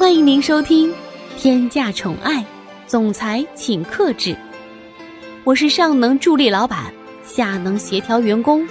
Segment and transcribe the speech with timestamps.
[0.00, 0.90] 欢迎您收听
[1.36, 2.42] 《天价宠爱
[2.86, 4.30] 总裁请克制》，
[5.44, 6.90] 我是上能助力老板，
[7.22, 8.66] 下能协调员工，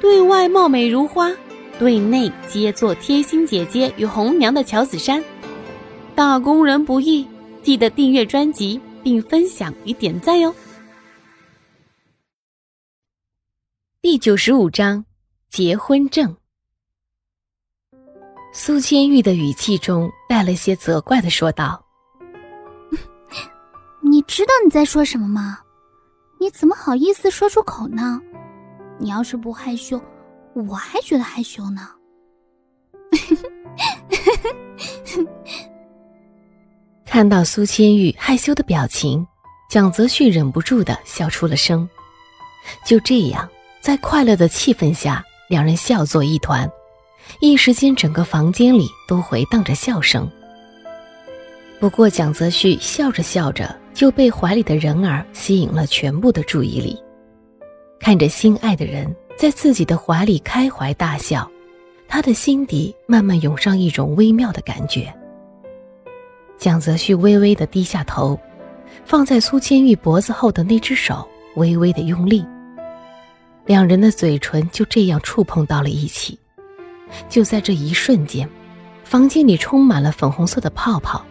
[0.00, 1.30] 对外貌美如花，
[1.78, 5.22] 对内皆做贴心姐姐与红娘的乔子珊。
[6.16, 7.24] 打工人不易，
[7.62, 10.52] 记得订阅专辑并分享与点赞哟。
[14.02, 15.04] 第九十五章
[15.48, 16.36] 结婚证。
[18.56, 21.84] 苏千玉的语气中带了些责怪的说道
[24.00, 25.58] ：“你知道你在说什么吗？
[26.38, 28.20] 你怎么好意思说出口呢？
[29.00, 30.00] 你要是不害羞，
[30.68, 31.88] 我还觉得害羞呢。
[37.04, 39.26] ”看到苏千玉害羞的表情，
[39.68, 41.88] 蒋泽旭忍不住的笑出了声。
[42.86, 46.70] 就这样，在快乐的气氛下，两人笑作一团。
[47.40, 50.30] 一时间，整个房间里都回荡着笑声。
[51.80, 56.98] 不过，蒋泽旭笑着笑着就被怀里的人儿吸引了全部的注意力，
[58.00, 61.50] 看着心爱的人在自己的怀里开怀大笑，
[62.08, 65.12] 他的心底慢慢涌上一种微妙的感觉。
[66.56, 68.38] 蒋泽旭微微的低下头，
[69.04, 72.42] 放在苏千玉脖子后的那只手微微的用力，
[73.66, 76.38] 两人的嘴唇就这样触碰到了一起。
[77.28, 78.48] 就在这一瞬间，
[79.04, 81.24] 房间里充满了粉红色的泡泡，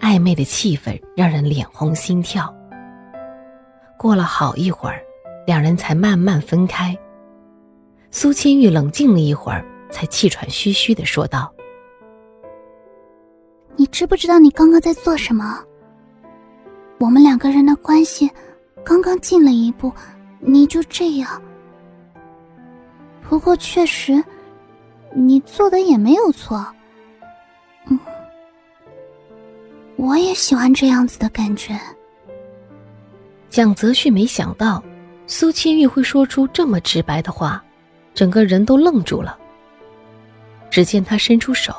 [0.00, 2.54] 暧昧的气氛让人脸红心跳。
[3.98, 5.02] 过了好一会儿，
[5.46, 6.96] 两人才慢慢分开。
[8.10, 11.52] 苏千玉冷静了一会儿，才气喘吁吁的说道
[13.76, 15.62] ：“你知不知道你刚刚在做什么？
[16.98, 18.30] 我们两个人的关系
[18.84, 19.92] 刚刚进了一步，
[20.40, 21.40] 你就这样。
[23.28, 24.22] 不过确实。”
[25.12, 26.64] 你做的也没有错，
[27.86, 27.98] 嗯，
[29.96, 31.78] 我也喜欢这样子的感觉。
[33.48, 34.82] 蒋泽旭没想到
[35.26, 37.62] 苏千玉会说出这么直白的话，
[38.14, 39.36] 整个人都愣住了。
[40.70, 41.74] 只见他伸出手，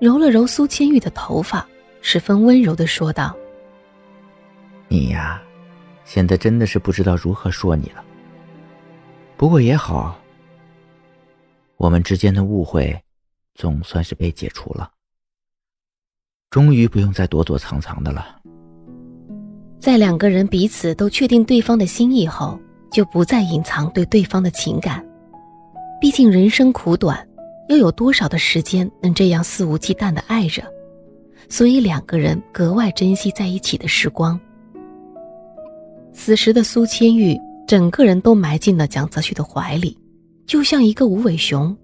[0.00, 1.66] 揉了揉苏千玉的头发，
[2.00, 3.36] 十分温柔的说道
[4.88, 5.38] ：“你呀，
[6.06, 8.02] 现在真的是不知道如何说你了。
[9.36, 10.18] 不过也好。”
[11.76, 12.98] 我们之间的误会，
[13.54, 14.90] 总算是被解除了。
[16.50, 18.40] 终于不用再躲躲藏藏的了。
[19.80, 22.58] 在两个人彼此都确定对方的心意后，
[22.90, 25.04] 就不再隐藏对对方的情感。
[26.00, 27.26] 毕竟人生苦短，
[27.68, 30.62] 又有多少的时间能这样肆无忌惮的爱着？
[31.48, 34.40] 所以两个人格外珍惜在一起的时光。
[36.12, 39.98] 此时的苏千玉，整个人都埋进了蒋泽旭的怀里。
[40.46, 41.76] 就像一个无尾熊。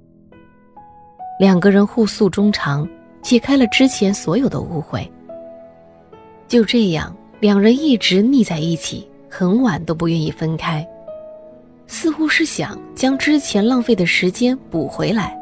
[1.38, 2.88] 两个人互诉衷肠，
[3.22, 5.10] 解开了之前所有的误会。
[6.46, 10.86] 就这样，两人一直腻在一起，很晚都不愿意分开，
[11.86, 15.34] 似乎是想将之前浪费的时间补回来。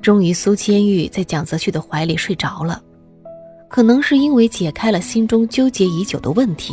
[0.00, 2.80] 终于，苏千玉在蒋泽旭的怀里睡着了，
[3.68, 6.72] 可能是因为解开了心中纠结已久的问题，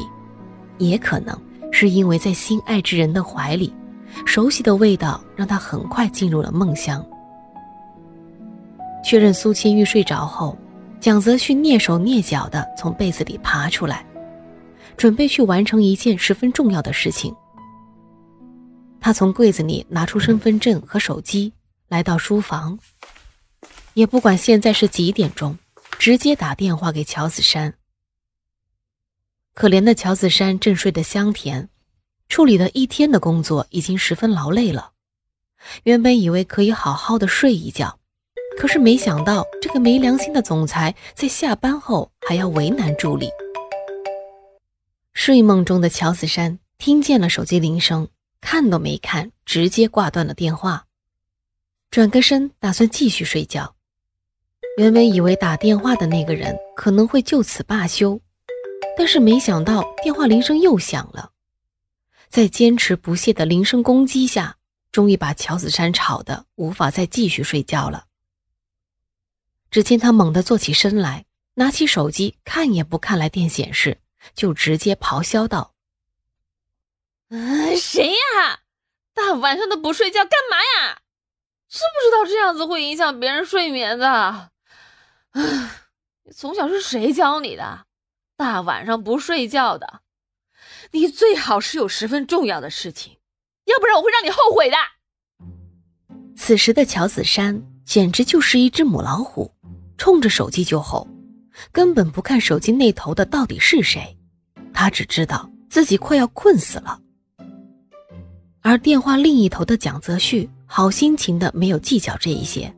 [0.78, 1.38] 也可能
[1.70, 3.74] 是因为在心爱之人的怀里。
[4.26, 7.06] 熟悉的味道让他很快进入了梦乡。
[9.04, 10.58] 确认苏千玉睡着后，
[11.00, 14.06] 蒋泽旭蹑手蹑脚地从被子里爬出来，
[14.98, 17.34] 准备去完成一件十分重要的事情。
[19.00, 21.54] 他从柜子里拿出身份证和手机，
[21.88, 22.78] 来到书房，
[23.94, 25.58] 也不管现在是几点钟，
[25.98, 27.76] 直接打电话给乔子珊。
[29.54, 31.70] 可怜的乔子珊正睡得香甜。
[32.30, 34.92] 处理了一天的工作，已经十分劳累了。
[35.84, 38.00] 原本以为可以好好的睡一觉，
[38.60, 43.30] 可是没想到这个没良心的总裁在下班后还要为难助理。
[45.14, 48.08] 睡梦中的乔子珊听见了手机铃声，
[48.40, 50.86] 看都没看，直接挂断了电话，
[51.90, 53.74] 转个身打算继续睡觉。
[54.78, 58.22] 原本以为打电话的那个人可能会就此罢休，
[58.96, 61.32] 但是没想到电话铃声又响了。
[62.30, 64.58] 在坚持不懈的铃声攻击下，
[64.92, 68.06] 终于把乔子珊吵得无法再继续睡觉了。
[69.70, 71.26] 只见他猛地坐起身来，
[71.56, 74.00] 拿起手机看也不看来电显示，
[74.36, 75.74] 就直接咆哮道
[77.30, 78.60] ：“嗯，谁呀？
[79.14, 81.02] 大晚上的不睡觉干嘛呀？
[81.68, 84.10] 知不知道这样子会影响别人睡眠的？
[84.10, 84.52] 啊，
[86.34, 87.86] 从小是谁教你的？
[88.38, 90.02] 大晚上不睡觉的？”
[90.92, 93.18] 你最好是有十分重要的事情，
[93.66, 94.78] 要不然我会让你后悔的。
[96.36, 99.52] 此时的乔子珊简直就是一只母老虎，
[99.98, 101.08] 冲着手机就吼，
[101.72, 104.18] 根本不看手机那头的到底是谁。
[104.74, 107.00] 他只知道自己快要困死了。
[108.62, 112.72] 而电话另一头的蒋泽旭好心情的没有计较这一些，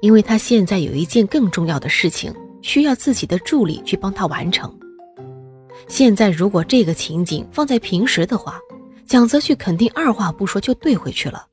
[0.00, 4.78] 因为他现在有一件更重要的事情需要自己的助理去帮他完成。
[5.88, 8.60] 现在如果这个情景放在平时的话，
[9.06, 11.46] 蒋泽旭肯定二话不说就怼回去了。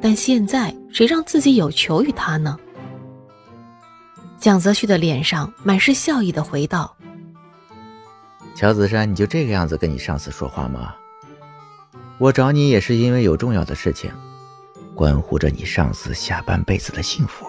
[0.00, 2.58] 但现在谁让自己有求于他呢？
[4.38, 6.94] 蒋泽旭的脸上满是笑意的回道
[8.54, 10.94] ：“乔子山，你就这个样子跟你上司说话吗？
[12.18, 14.10] 我找你也是因为有重要的事情，
[14.94, 17.46] 关乎着你上司下半辈子的幸福。”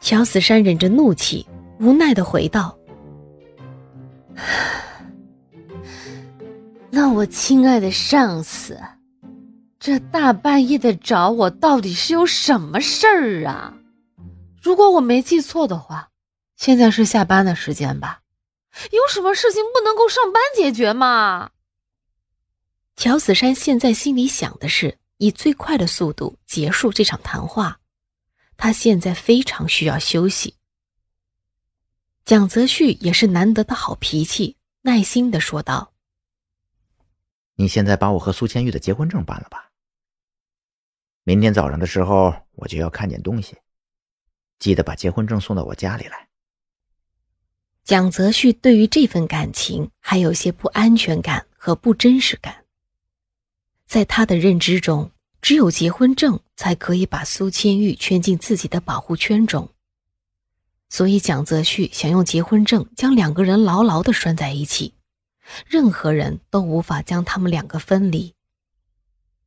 [0.00, 1.46] 乔子山忍着怒气，
[1.80, 2.76] 无奈的回道。
[6.90, 8.80] 那我亲爱的上司，
[9.78, 13.74] 这大半夜的找我，到底是有什么事儿啊？
[14.60, 16.10] 如果我没记错的话，
[16.56, 18.20] 现在是下班的时间吧？
[18.90, 21.50] 有什么事情不能够上班解决吗？
[22.96, 27.80] 乔子山现在心里想的是以最快的速度结束这场谈话，
[28.56, 30.56] 他现在非常需要休息。
[32.24, 35.92] 蒋泽旭也是难得的好脾气，耐心的说道
[37.56, 39.72] ：“你现在把我和苏千玉的结婚证办了吧。
[41.24, 43.56] 明天早上的时候，我就要看见东西，
[44.60, 46.28] 记得把结婚证送到我家里来。”
[47.82, 52.64] 蒋泽旭对于这份感情还有些不安全感和不真实感，
[53.84, 55.10] 在他的认知中，
[55.40, 59.71] 只有结婚证才可以把苏千玉圈进自己的保护圈中。
[60.92, 64.92] 所以，蒋泽旭想用结婚证将两个人牢牢的拴在一起，
[65.66, 68.34] 任何人都无法将他们两个分离。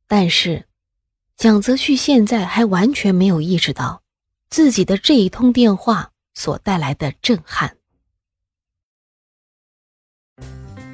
[0.08, 0.66] 但是，
[1.36, 4.02] 蒋泽旭现在还完全没有意识到
[4.50, 7.76] 自己的这一通电话所带来的震撼。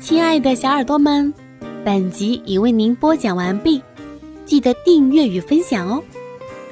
[0.03, 1.33] 亲爱的小耳朵们，
[1.83, 3.83] 本集已为您播讲完毕，
[4.45, 6.05] 记得订阅与分享哦，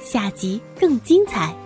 [0.02, 1.56] 下集更精彩。